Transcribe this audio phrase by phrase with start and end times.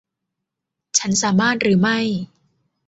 [0.97, 1.97] ฉันสามารถหรือไม่?